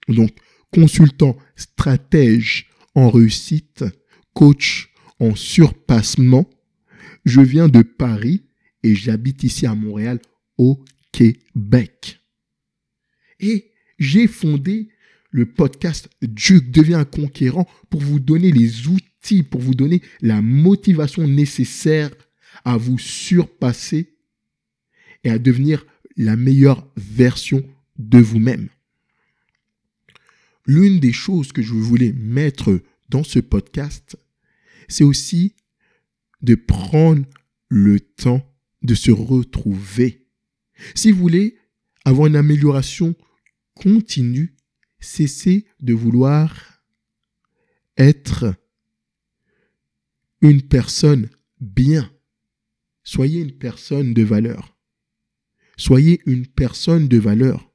donc 0.08 0.32
consultant 0.72 1.36
stratège 1.56 2.70
en 2.94 3.10
réussite, 3.10 3.86
coach 4.34 4.94
en 5.20 5.36
surpassement. 5.36 6.48
Je 7.26 7.42
viens 7.42 7.70
de 7.70 7.82
Paris 7.82 8.44
et 8.84 8.94
j'habite 8.94 9.44
ici 9.44 9.66
à 9.66 9.74
Montréal, 9.74 10.20
au 10.58 10.84
Québec. 11.12 12.20
Et 13.40 13.72
j'ai 13.98 14.28
fondé 14.28 14.90
le 15.32 15.46
podcast 15.46 16.10
Duke 16.22 16.72
devient 16.72 16.96
un 16.96 17.06
conquérant 17.06 17.68
pour 17.90 18.02
vous 18.02 18.20
donner 18.20 18.52
les 18.52 18.88
outils, 18.88 19.44
pour 19.44 19.62
vous 19.62 19.76
donner 19.76 20.02
la 20.22 20.42
motivation 20.42 21.28
nécessaire 21.28 22.10
à 22.66 22.78
vous 22.78 22.98
surpasser 22.98 24.16
et 25.24 25.30
à 25.30 25.40
devenir 25.40 25.86
la 26.18 26.36
meilleure 26.36 26.88
version 26.98 27.64
de 27.98 28.20
vous-même. 28.20 28.70
L'une 30.66 31.00
des 31.00 31.14
choses 31.14 31.52
que 31.52 31.62
je 31.62 31.74
voulais 31.74 32.14
mettre 32.14 32.82
dans 33.10 33.24
ce 33.24 33.40
podcast, 33.40 34.18
c'est 34.88 35.04
aussi 35.04 35.56
de 36.42 36.56
prendre 36.56 37.26
le 37.70 38.00
temps 38.00 38.46
de 38.82 38.96
se 38.96 39.12
retrouver. 39.12 40.28
Si 40.96 41.12
vous 41.12 41.20
voulez 41.20 41.58
avoir 42.06 42.28
une 42.28 42.36
amélioration 42.36 43.16
continue, 43.76 44.56
cessez 45.00 45.66
de 45.80 45.94
vouloir 45.94 46.84
être 47.98 48.54
une 50.42 50.62
personne 50.62 51.30
bien. 51.60 52.12
Soyez 53.04 53.42
une 53.42 53.58
personne 53.58 54.14
de 54.14 54.24
valeur. 54.24 54.78
Soyez 55.78 56.22
une 56.26 56.46
personne 56.46 57.08
de 57.08 57.18
valeur. 57.18 57.72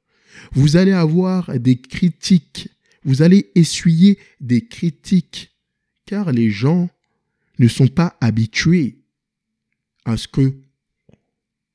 Vous 0.51 0.77
allez 0.77 0.91
avoir 0.91 1.59
des 1.59 1.79
critiques. 1.79 2.69
Vous 3.03 3.21
allez 3.21 3.51
essuyer 3.55 4.19
des 4.39 4.67
critiques. 4.67 5.55
Car 6.05 6.31
les 6.31 6.51
gens 6.51 6.89
ne 7.59 7.67
sont 7.67 7.87
pas 7.87 8.17
habitués 8.21 8.99
à 10.05 10.17
ce 10.17 10.27
que 10.27 10.53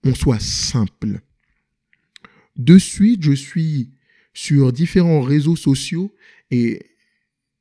on 0.04 0.14
soit 0.14 0.40
simple. 0.40 1.20
De 2.56 2.78
suite, 2.78 3.22
je 3.22 3.32
suis 3.32 3.90
sur 4.32 4.72
différents 4.72 5.22
réseaux 5.22 5.56
sociaux 5.56 6.14
et 6.50 6.82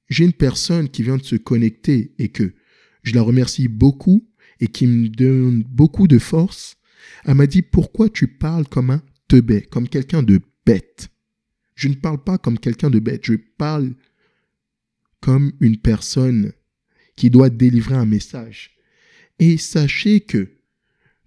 j'ai 0.10 0.26
une 0.26 0.34
personne 0.34 0.90
qui 0.90 1.04
vient 1.04 1.18
de 1.18 1.24
se 1.24 1.36
connecter 1.36 2.14
et 2.18 2.30
que 2.30 2.54
je 3.04 3.14
la 3.14 3.22
remercie 3.22 3.68
beaucoup 3.68 4.28
et 4.60 4.68
qui 4.68 4.88
me 4.88 5.08
donne 5.08 5.64
beaucoup 5.64 6.08
de 6.08 6.20
force. 6.20 6.78
Elle 7.26 7.36
m'a 7.36 7.48
dit 7.48 7.62
pourquoi 7.62 8.10
tu 8.10 8.28
parles 8.28 8.68
comme 8.68 8.90
un 8.90 9.02
teubé, 9.28 9.62
comme 9.62 9.88
quelqu'un 9.88 10.24
de 10.24 10.42
bête? 10.66 11.10
Je 11.76 11.88
ne 11.88 11.94
parle 11.94 12.24
pas 12.24 12.38
comme 12.38 12.60
quelqu'un 12.60 12.90
de 12.90 13.00
bête, 13.00 13.26
je 13.26 13.36
parle 13.36 13.94
comme 15.22 15.52
une 15.60 15.78
personne 15.78 16.52
qui 17.16 17.30
doit 17.30 17.50
délivrer 17.50 17.96
un 17.96 18.06
message. 18.06 18.78
Et 19.40 19.58
sachez 19.58 20.22
que 20.22 20.50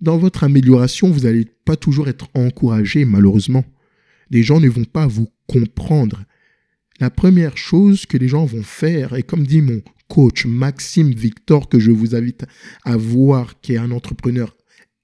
dans 0.00 0.18
votre 0.18 0.44
amélioration, 0.44 1.10
vous 1.10 1.20
n'allez 1.20 1.44
pas 1.44 1.76
toujours 1.76 2.08
être 2.08 2.28
encouragé, 2.34 3.04
malheureusement. 3.04 3.64
Les 4.32 4.42
gens 4.42 4.60
ne 4.60 4.68
vont 4.68 4.84
pas 4.84 5.06
vous 5.06 5.28
comprendre. 5.46 6.24
La 7.00 7.10
première 7.10 7.58
chose 7.58 8.06
que 8.06 8.16
les 8.16 8.28
gens 8.28 8.46
vont 8.46 8.62
faire, 8.62 9.14
et 9.14 9.22
comme 9.22 9.46
dit 9.46 9.60
mon 9.60 9.82
coach 10.08 10.46
Maxime 10.46 11.12
Victor, 11.12 11.68
que 11.68 11.78
je 11.78 11.90
vous 11.90 12.14
invite 12.14 12.46
à 12.84 12.96
voir, 12.96 13.60
qui 13.60 13.74
est 13.74 13.78
un 13.78 13.90
entrepreneur 13.90 14.56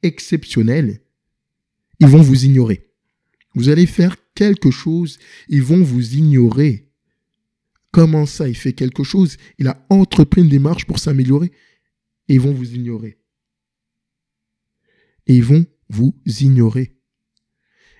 exceptionnel, 0.02 1.02
ils 2.00 2.06
vont 2.06 2.22
vous 2.22 2.46
ignorer. 2.46 2.90
Vous 3.54 3.68
allez 3.68 3.86
faire 3.86 4.16
quelque 4.34 4.70
chose, 4.70 5.18
ils 5.48 5.62
vont 5.62 5.82
vous 5.82 6.14
ignorer. 6.14 6.88
Comment 7.90 8.24
ça, 8.24 8.48
il 8.48 8.56
fait 8.56 8.72
quelque 8.72 9.04
chose? 9.04 9.36
Il 9.58 9.68
a 9.68 9.86
entrepris 9.90 10.40
une 10.40 10.48
démarche 10.48 10.86
pour 10.86 10.98
s'améliorer 10.98 11.52
et 12.28 12.34
ils 12.34 12.40
vont 12.40 12.52
vous 12.52 12.74
ignorer. 12.74 13.18
Et 15.26 15.36
ils 15.36 15.44
vont 15.44 15.66
vous 15.90 16.14
ignorer. 16.24 16.97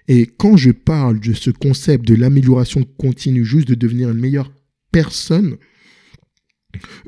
Et 0.09 0.27
quand 0.27 0.57
je 0.57 0.71
parle 0.71 1.21
de 1.21 1.35
ce 1.35 1.51
concept 1.51 2.07
de 2.07 2.15
l'amélioration 2.15 2.83
continue, 2.83 3.45
juste 3.45 3.69
de 3.69 3.75
devenir 3.75 4.11
une 4.11 4.19
meilleure 4.19 4.53
personne, 4.91 5.59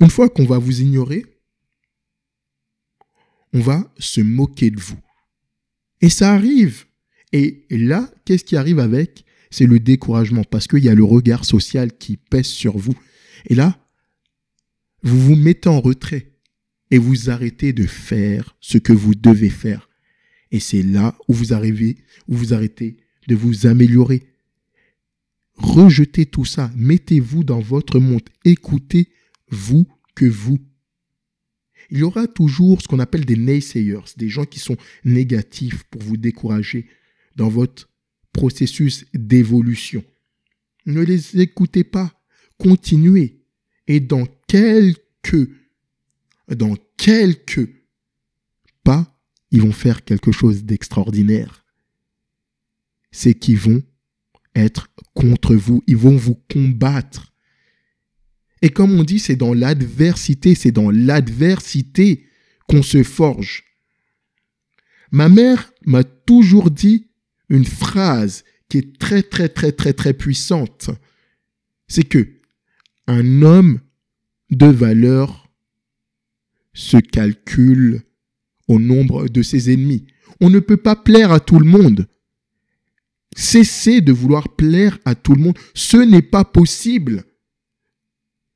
une 0.01 0.11
fois 0.11 0.29
qu'on 0.29 0.45
va 0.45 0.59
vous 0.59 0.83
ignorer, 0.83 1.25
on 3.53 3.61
va 3.61 3.93
se 3.99 4.21
moquer 4.21 4.71
de 4.71 4.81
vous. 4.81 4.99
Et 6.01 6.11
ça 6.11 6.33
arrive. 6.33 6.85
Et 7.33 7.67
là, 7.71 8.11
qu'est-ce 8.25 8.45
qui 8.45 8.57
arrive 8.57 8.79
avec? 8.79 9.25
C'est 9.51 9.67
le 9.67 9.81
découragement, 9.81 10.45
parce 10.45 10.69
qu'il 10.69 10.85
y 10.85 10.89
a 10.89 10.95
le 10.95 11.05
regard 11.05 11.45
social 11.45 11.97
qui 11.97 12.17
pèse 12.17 12.47
sur 12.47 12.79
vous. 12.79 12.95
Et 13.47 13.55
là, 13.55 13.89
vous 15.03 15.19
vous 15.19 15.37
mettez 15.37 15.69
en 15.69 15.81
retrait 15.81 16.33
et 16.91 16.99
vous 16.99 17.31
arrêtez 17.31 17.73
de 17.73 17.87
faire 17.87 18.57
ce 18.61 18.79
que 18.79 18.93
vous 18.93 19.15
devez 19.15 19.51
faire. 19.51 19.90
Et 20.51 20.61
c'est 20.61 20.83
là 20.83 21.17
où 21.29 21.35
vous 21.35 21.53
arrivez, 21.53 21.97
où 22.29 22.35
vous 22.35 22.55
arrêtez 22.55 22.97
de 23.29 23.35
vous 23.35 23.67
améliorer. 23.67 24.23
Rejetez 25.55 26.27
tout 26.27 26.45
ça, 26.45 26.71
mettez-vous 26.75 27.45
dans 27.45 27.61
votre 27.61 27.99
monde, 28.01 28.29
écoutez 28.45 29.09
vous 29.51 29.87
que 30.15 30.25
vous. 30.25 30.59
Il 31.91 31.99
y 31.99 32.03
aura 32.03 32.27
toujours 32.27 32.81
ce 32.81 32.89
qu'on 32.89 32.99
appelle 32.99 33.25
des 33.25 33.37
naysayers, 33.37 34.01
des 34.17 34.29
gens 34.29 34.45
qui 34.45 34.59
sont 34.59 34.77
négatifs 35.05 35.83
pour 35.85 36.03
vous 36.03 36.17
décourager 36.17 36.87
dans 37.37 37.49
votre 37.49 37.89
processus 38.33 39.07
d'évolution. 39.13 40.05
Ne 40.87 41.03
les 41.03 41.41
écoutez 41.41 41.85
pas, 41.85 42.13
continuez. 42.59 43.41
Et 43.87 44.01
dans 44.01 44.27
quelques, 44.47 45.51
dans 46.49 46.77
quelques 46.97 47.69
pas, 48.85 49.20
ils 49.51 49.63
vont 49.63 49.73
faire 49.73 50.05
quelque 50.05 50.33
chose 50.33 50.65
d'extraordinaire. 50.65 51.65
C'est 53.11 53.35
qu'ils 53.35 53.59
vont 53.59 53.83
être 54.55 54.89
contre 55.15 55.55
vous, 55.55 55.83
ils 55.87 55.97
vont 55.97 56.17
vous 56.17 56.37
combattre. 56.53 57.33
Et 58.63 58.71
comme 58.71 58.93
on 58.93 59.05
dit, 59.05 59.19
c'est 59.19 59.37
dans 59.37 59.55
l'adversité, 59.55 60.55
c'est 60.55 60.73
dans 60.73 60.91
l'adversité 60.91 62.27
qu'on 62.69 62.83
se 62.83 63.03
forge. 63.03 63.65
Ma 65.11 65.29
mère 65.29 65.73
m'a 65.87 66.05
toujours 66.05 66.71
dit, 66.71 67.09
une 67.49 67.65
phrase 67.65 68.45
qui 68.69 68.79
est 68.79 68.99
très 68.99 69.23
très 69.23 69.49
très 69.49 69.73
très 69.73 69.93
très 69.93 70.15
puissante, 70.15 70.91
c'est 71.89 72.05
que 72.05 72.41
un 73.09 73.43
homme 73.43 73.81
de 74.51 74.67
valeur 74.67 75.51
se 76.73 76.99
calcule 76.99 78.03
nombre 78.79 79.29
de 79.29 79.43
ses 79.43 79.73
ennemis. 79.73 80.07
On 80.41 80.51
ne 80.51 80.59
peut 80.59 80.77
pas 80.77 80.97
plaire 80.97 81.33
à 81.33 81.41
tout 81.41 81.59
le 81.59 81.67
monde. 81.67 82.07
Cessez 83.37 84.01
de 84.01 84.13
vouloir 84.13 84.49
plaire 84.57 84.99
à 85.05 85.15
tout 85.15 85.35
le 85.35 85.43
monde. 85.43 85.59
Ce 85.75 85.97
n'est 85.97 86.23
pas 86.23 86.45
possible. 86.45 87.25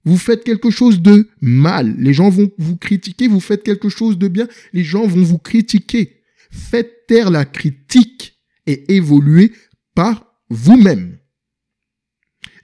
Vous 0.04 0.18
faites 0.18 0.44
quelque 0.44 0.70
chose 0.70 1.00
de 1.00 1.28
mal, 1.40 1.96
les 1.98 2.12
gens 2.12 2.28
vont 2.28 2.50
vous 2.58 2.76
critiquer. 2.76 3.26
Vous 3.26 3.40
faites 3.40 3.62
quelque 3.62 3.88
chose 3.88 4.18
de 4.18 4.28
bien, 4.28 4.48
les 4.72 4.84
gens 4.84 5.06
vont 5.06 5.22
vous 5.22 5.38
critiquer. 5.38 6.22
Faites 6.50 7.06
taire 7.06 7.30
la 7.30 7.44
critique 7.44 8.38
et 8.66 8.94
évoluer 8.94 9.52
par 9.94 10.26
vous-même. 10.50 11.18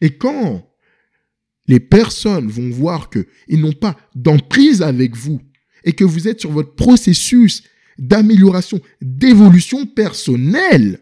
Et 0.00 0.16
quand 0.16 0.66
les 1.66 1.80
personnes 1.80 2.48
vont 2.48 2.70
voir 2.70 3.10
qu'ils 3.10 3.60
n'ont 3.60 3.72
pas 3.72 3.96
d'emprise 4.14 4.82
avec 4.82 5.16
vous 5.16 5.40
et 5.84 5.92
que 5.92 6.04
vous 6.04 6.28
êtes 6.28 6.40
sur 6.40 6.50
votre 6.50 6.74
processus 6.74 7.62
d'amélioration, 7.98 8.80
d'évolution 9.00 9.86
personnelle, 9.86 11.00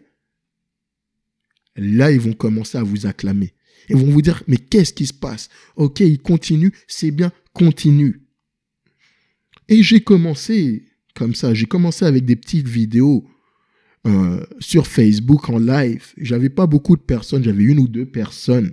là, 1.75 2.11
ils 2.11 2.19
vont 2.19 2.33
commencer 2.33 2.77
à 2.77 2.83
vous 2.83 3.05
acclamer. 3.05 3.53
Ils 3.89 3.95
vont 3.95 4.11
vous 4.11 4.21
dire, 4.21 4.43
mais 4.47 4.57
qu'est-ce 4.57 4.93
qui 4.93 5.07
se 5.07 5.13
passe? 5.13 5.49
Ok, 5.75 6.01
il 6.01 6.19
continue, 6.19 6.71
c'est 6.87 7.11
bien, 7.11 7.31
continue. 7.53 8.21
Et 9.67 9.83
j'ai 9.83 10.01
commencé 10.01 10.85
comme 11.15 11.35
ça, 11.35 11.53
j'ai 11.53 11.65
commencé 11.65 12.05
avec 12.05 12.25
des 12.25 12.35
petites 12.35 12.67
vidéos 12.67 13.27
euh, 14.07 14.43
sur 14.59 14.87
Facebook 14.87 15.49
en 15.49 15.59
live. 15.59 16.13
J'avais 16.17 16.49
pas 16.49 16.65
beaucoup 16.65 16.95
de 16.95 17.01
personnes, 17.01 17.43
j'avais 17.43 17.63
une 17.63 17.79
ou 17.79 17.87
deux 17.87 18.05
personnes. 18.05 18.71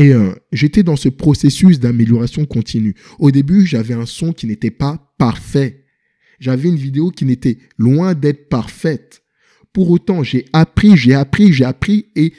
Et 0.00 0.14
euh, 0.14 0.32
j'étais 0.50 0.82
dans 0.82 0.96
ce 0.96 1.10
processus 1.10 1.78
d'amélioration 1.78 2.46
continue. 2.46 2.94
Au 3.18 3.30
début, 3.30 3.66
j'avais 3.66 3.92
un 3.92 4.06
son 4.06 4.32
qui 4.32 4.46
n'était 4.46 4.70
pas 4.70 5.12
parfait. 5.18 5.84
J'avais 6.38 6.70
une 6.70 6.76
vidéo 6.76 7.10
qui 7.10 7.26
n'était 7.26 7.58
loin 7.76 8.14
d'être 8.14 8.48
parfaite. 8.48 9.22
Pour 9.74 9.90
autant, 9.90 10.22
j'ai 10.22 10.46
appris, 10.54 10.96
j'ai 10.96 11.12
appris, 11.12 11.52
j'ai 11.52 11.66
appris 11.66 12.06
et 12.16 12.32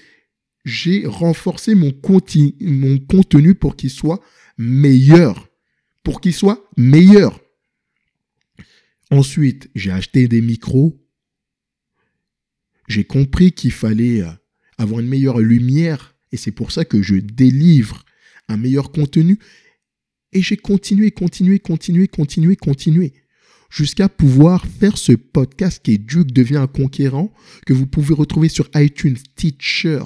j'ai 0.65 1.05
renforcé 1.05 1.75
mon, 1.75 1.91
contenu 1.91 3.53
pour 3.53 3.75
qu'il 3.75 3.91
soit 3.91 4.21
meilleur. 4.57 5.47
Pour 6.03 6.19
qu'il 6.19 6.33
soit 6.33 6.67
meilleur. 6.77 7.39
Ensuite, 9.11 9.69
j'ai 9.75 9.91
acheté 9.91 10.27
des 10.27 10.41
micros 10.41 10.97
j'ai 12.87 13.05
compris 13.05 13.51
qu'il 13.53 13.71
fallait 13.71 14.21
euh, 14.21 14.31
avoir 14.77 14.99
une 14.99 15.07
meilleure 15.07 15.39
lumière 15.39 16.15
et 16.31 16.37
c'est 16.37 16.51
pour 16.51 16.71
ça 16.71 16.85
que 16.85 17.01
je 17.01 17.15
délivre 17.15 18.03
un 18.47 18.57
meilleur 18.57 18.91
contenu. 18.91 19.39
Et 20.33 20.41
j'ai 20.41 20.57
continué, 20.57 21.11
continué, 21.11 21.59
continué, 21.59 22.07
continué, 22.07 22.55
continué 22.55 23.13
jusqu'à 23.71 24.09
pouvoir 24.09 24.65
faire 24.67 24.97
ce 24.97 25.13
podcast 25.13 25.81
qui 25.81 25.93
est 25.93 25.97
Duke 25.97 26.31
devient 26.31 26.57
un 26.57 26.67
conquérant 26.67 27.33
que 27.65 27.73
vous 27.73 27.87
pouvez 27.87 28.13
retrouver 28.13 28.49
sur 28.49 28.69
iTunes, 28.75 29.17
Teacher, 29.35 30.03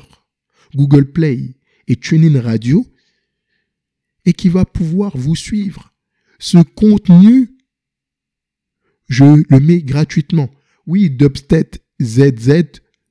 Google 0.75 1.11
Play 1.11 1.55
et 1.88 1.95
TuneIn 1.95 2.39
Radio 2.39 2.85
et 4.25 4.33
qui 4.33 4.49
va 4.49 4.65
pouvoir 4.65 5.17
vous 5.17 5.35
suivre. 5.35 5.93
Ce 6.39 6.57
contenu, 6.57 7.57
je 9.07 9.23
le 9.23 9.59
mets 9.59 9.81
gratuitement. 9.81 10.49
Oui, 10.85 11.09
Dubstep 11.09 11.77
ZZ, 12.01 12.63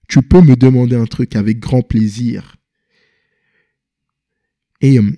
tu 0.09 0.23
peux 0.23 0.41
me 0.41 0.57
demander 0.57 0.97
un 0.97 1.07
truc 1.07 1.35
avec 1.37 1.59
grand 1.59 1.83
plaisir. 1.83 2.57
Et 4.85 4.99
euh, 4.99 5.11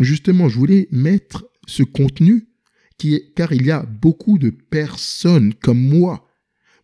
justement, 0.00 0.48
je 0.48 0.58
voulais 0.58 0.88
mettre 0.90 1.48
ce 1.68 1.84
contenu 1.84 2.48
qui 2.96 3.32
car 3.36 3.52
il 3.52 3.64
y 3.64 3.70
a 3.70 3.84
beaucoup 3.84 4.38
de 4.38 4.50
personnes 4.50 5.54
comme 5.54 5.80
moi, 5.80 6.28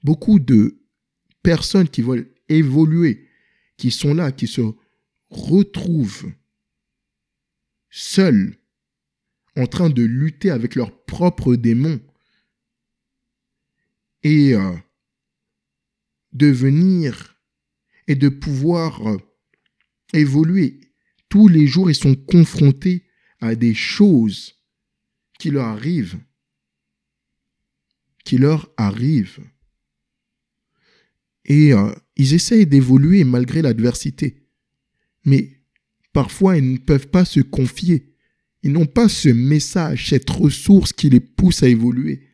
beaucoup 0.05 0.39
de 0.39 0.81
personnes 1.43 1.89
qui 1.89 2.03
veulent 2.03 2.33
évoluer, 2.49 3.27
qui 3.77 3.91
sont 3.91 4.15
là, 4.15 4.31
qui 4.31 4.47
se 4.47 4.61
retrouvent 5.29 6.31
seuls, 7.91 8.61
en 9.57 9.67
train 9.67 9.91
de 9.91 10.05
lutter 10.05 10.51
avec 10.51 10.77
leurs 10.77 11.05
propres 11.07 11.57
démons 11.57 12.01
et 14.23 14.55
euh, 14.55 14.77
de 16.33 16.47
venir 16.47 17.37
et 18.07 18.15
de 18.15 18.29
pouvoir 18.29 19.05
euh, 19.05 19.19
évoluer 20.13 20.79
tous 21.35 21.49
les 21.49 21.67
jours, 21.67 21.91
ils 21.91 21.97
sont 21.97 22.15
confrontés 22.15 23.03
à 23.41 23.57
des 23.57 23.75
choses 23.75 24.55
qui 25.37 25.51
leur 25.51 25.65
arrivent, 25.65 26.21
qui 28.25 28.39
leur 28.39 28.71
arrivent. 28.77 29.41
Et 31.45 31.73
euh, 31.73 31.93
ils 32.15 32.35
essayent 32.35 32.69
d'évoluer 32.69 33.25
malgré 33.25 33.63
l'adversité. 33.63 34.47
Mais 35.25 35.61
parfois, 36.13 36.57
ils 36.57 36.71
ne 36.75 36.79
peuvent 36.79 37.09
pas 37.09 37.25
se 37.25 37.41
confier. 37.41 38.15
Ils 38.63 38.71
n'ont 38.71 38.87
pas 38.87 39.09
ce 39.09 39.31
message, 39.31 40.11
cette 40.11 40.31
ressource 40.31 40.93
qui 40.93 41.11
les 41.11 41.19
pousse 41.19 41.65
à 41.65 41.69
évoluer. 41.69 42.29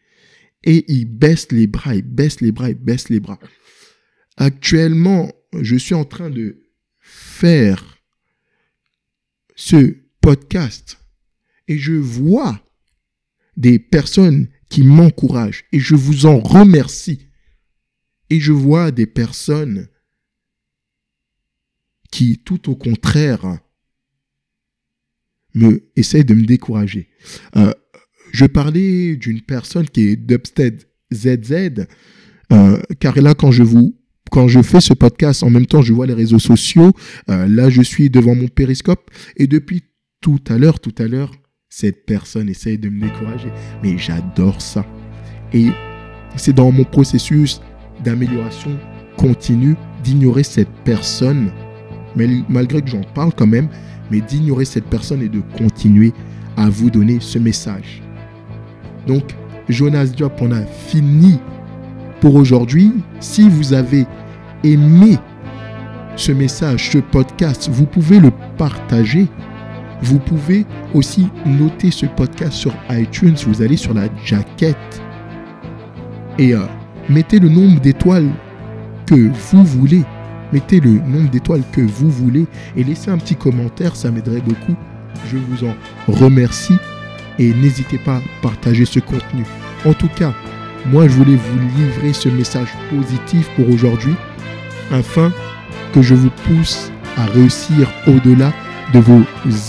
Et 0.63 0.85
ils 0.93 1.07
baissent 1.07 1.53
les 1.53 1.67
bras, 1.67 1.95
ils 1.95 2.03
baissent 2.03 2.43
les 2.43 2.53
bras, 2.53 2.69
ils 2.69 2.75
baissent 2.75 3.09
les 3.09 3.21
bras. 3.21 3.41
Actuellement, 4.37 5.33
je 5.59 5.77
suis 5.77 5.95
en 5.95 6.05
train 6.05 6.29
de 6.29 6.67
faire 7.01 8.00
ce 9.61 9.95
podcast 10.23 10.99
et 11.69 11.77
je 11.77 11.93
vois 11.93 12.65
des 13.59 13.79
personnes 13.79 14.49
qui 14.71 14.83
m'encouragent 14.83 15.67
et 15.71 15.79
je 15.79 15.95
vous 15.95 16.25
en 16.25 16.41
remercie. 16.41 17.29
Et 18.31 18.41
je 18.41 18.53
vois 18.53 18.91
des 18.91 19.05
personnes 19.07 19.89
qui, 22.11 22.39
tout 22.39 22.71
au 22.71 22.75
contraire, 22.75 23.59
me 25.55 25.91
essaient 25.95 26.25
de 26.25 26.35
me 26.35 26.47
décourager. 26.47 27.11
Euh, 27.57 27.75
je 28.33 28.47
parlais 28.47 29.17
d'une 29.17 29.43
personne 29.43 29.91
qui 29.91 30.09
est 30.09 30.17
d'Upstead 30.17 30.89
ZZ, 31.13 31.87
euh, 32.53 32.81
car 32.99 33.21
là, 33.21 33.35
quand 33.35 33.51
je 33.51 33.65
vous 33.65 34.00
quand 34.31 34.49
je 34.49 34.63
fais 34.63 34.81
ce 34.81 34.95
podcast, 34.95 35.43
en 35.43 35.51
même 35.51 35.67
temps, 35.67 35.83
je 35.83 35.93
vois 35.93 36.07
les 36.07 36.15
réseaux 36.15 36.39
sociaux. 36.39 36.93
Euh, 37.29 37.47
là, 37.49 37.69
je 37.69 37.83
suis 37.83 38.11
devant 38.11 38.35
mon 38.35 38.49
périscope. 38.49 39.11
Et 39.37 39.47
depuis 39.47 39.83
tout 40.21 40.41
à 40.49 40.57
l'heure, 40.57 40.81
tout 40.81 40.95
à 40.99 41.07
l'heure, 41.07 41.33
cette 41.69 42.07
personne 42.07 42.49
essaye 42.49 42.79
de 42.79 42.89
me 42.89 43.03
décourager. 43.03 43.51
Mais 43.83 43.99
j'adore 43.99 44.61
ça. 44.61 44.87
Et 45.53 45.69
c'est 46.37 46.53
dans 46.53 46.71
mon 46.71 46.85
processus 46.85 47.61
d'amélioration 48.05 48.79
continue 49.17 49.77
d'ignorer 50.03 50.43
cette 50.43 50.71
personne, 50.85 51.51
malgré 52.49 52.81
que 52.81 52.89
j'en 52.89 53.03
parle 53.15 53.33
quand 53.35 53.47
même, 53.47 53.69
mais 54.11 54.21
d'ignorer 54.21 54.65
cette 54.65 54.87
personne 54.87 55.23
et 55.23 55.29
de 55.29 55.43
continuer 55.59 56.13
à 56.57 56.69
vous 56.71 56.91
donner 56.91 57.19
ce 57.21 57.39
message. 57.39 58.03
Donc, 59.07 59.35
Jonas 59.69 60.07
Diop, 60.07 60.41
on 60.41 60.53
a 60.53 60.63
fini 60.65 61.39
pour 62.21 62.35
aujourd'hui. 62.35 62.93
Si 63.21 63.49
vous 63.49 63.73
avez 63.73 64.07
aimé 64.65 65.19
ce 66.17 66.33
message, 66.33 66.91
ce 66.91 66.99
podcast, 66.99 67.69
vous 67.73 67.87
pouvez 67.87 68.21
le 68.21 68.31
partager. 68.57 69.27
Vous 70.03 70.19
pouvez 70.19 70.67
aussi 70.95 71.29
noter 71.45 71.91
ce 71.91 72.07
podcast 72.07 72.53
sur 72.53 72.75
iTunes. 72.91 73.37
Vous 73.47 73.63
allez 73.63 73.77
sur 73.77 73.95
la 73.95 74.09
jaquette 74.25 75.03
et 76.39 76.55
euh, 76.55 76.61
mettez 77.09 77.39
le 77.39 77.49
nombre 77.49 77.81
d'étoiles 77.81 78.31
que 79.07 79.31
vous 79.51 79.65
voulez. 79.65 80.05
Mettez 80.53 80.81
le 80.81 80.93
nombre 80.93 81.31
d'étoiles 81.31 81.63
que 81.71 81.83
vous 81.83 82.11
voulez 82.11 82.47
et 82.77 82.83
laissez 82.83 83.11
un 83.11 83.19
petit 83.19 83.37
commentaire, 83.37 83.95
ça 83.95 84.11
m'aiderait 84.11 84.41
beaucoup. 84.41 84.75
Je 85.31 85.37
vous 85.37 85.65
en 85.65 85.75
remercie 86.09 86.77
et 87.39 87.53
n'hésitez 87.55 87.99
pas 87.99 88.17
à 88.17 88.23
partager 88.43 88.85
ce 88.85 89.01
contenu. 89.01 89.45
En 89.85 89.93
tout 89.93 90.09
cas, 90.09 90.33
moi 90.87 91.09
je 91.09 91.15
voulais 91.15 91.37
vous 91.37 91.59
livrer 91.77 92.13
ce 92.13 92.29
message 92.29 92.69
positif 92.91 93.49
pour 93.57 93.69
aujourd'hui 93.71 94.15
afin 94.91 95.33
que 95.93 96.03
je 96.03 96.15
vous 96.15 96.31
pousse 96.47 96.91
à 97.17 97.27
réussir 97.27 97.93
au-delà 98.07 98.53
de 98.93 98.99
vos 98.99 99.23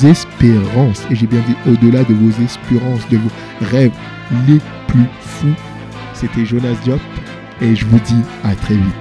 espérances. 0.04 1.06
Et 1.10 1.16
j'ai 1.16 1.28
bien 1.28 1.42
dit 1.48 1.56
au-delà 1.68 2.04
de 2.04 2.14
vos 2.14 2.44
espérances, 2.44 3.08
de 3.10 3.18
vos 3.18 3.30
rêves 3.62 3.92
les 4.48 4.60
plus 4.88 5.06
fous. 5.22 5.56
C'était 6.14 6.46
Jonas 6.46 6.76
Diop 6.84 7.02
et 7.62 7.76
je 7.76 7.86
vous 7.86 8.00
dis 8.00 8.22
à 8.44 8.56
très 8.56 8.76
vite. 8.76 9.01